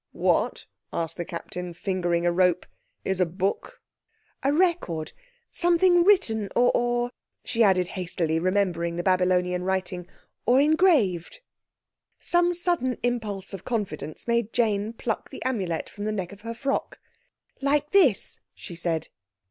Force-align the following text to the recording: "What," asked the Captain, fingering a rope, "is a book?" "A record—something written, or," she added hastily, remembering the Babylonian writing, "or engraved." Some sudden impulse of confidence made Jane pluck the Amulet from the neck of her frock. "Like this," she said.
"What," 0.13 0.65
asked 0.91 1.17
the 1.17 1.25
Captain, 1.25 1.75
fingering 1.75 2.25
a 2.25 2.31
rope, 2.31 2.65
"is 3.05 3.19
a 3.19 3.25
book?" 3.27 3.83
"A 4.41 4.51
record—something 4.51 6.03
written, 6.03 6.49
or," 6.55 7.11
she 7.45 7.61
added 7.61 7.89
hastily, 7.89 8.39
remembering 8.39 8.95
the 8.95 9.03
Babylonian 9.03 9.61
writing, 9.63 10.07
"or 10.47 10.59
engraved." 10.59 11.41
Some 12.17 12.55
sudden 12.55 12.97
impulse 13.03 13.53
of 13.53 13.63
confidence 13.63 14.27
made 14.27 14.53
Jane 14.53 14.91
pluck 14.93 15.29
the 15.29 15.43
Amulet 15.45 15.87
from 15.87 16.05
the 16.05 16.11
neck 16.11 16.31
of 16.31 16.41
her 16.41 16.55
frock. 16.55 16.99
"Like 17.61 17.91
this," 17.91 18.39
she 18.55 18.75
said. 18.75 19.07